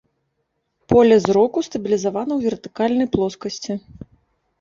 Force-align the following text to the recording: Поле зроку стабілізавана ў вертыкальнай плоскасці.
Поле 0.93 1.17
зроку 1.25 1.61
стабілізавана 1.67 2.33
ў 2.37 2.47
вертыкальнай 2.47 3.07
плоскасці. 3.17 3.77